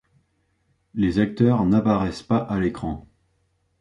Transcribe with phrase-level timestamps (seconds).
[0.95, 3.07] Les acteurs n'apparaissent pas à l'écran.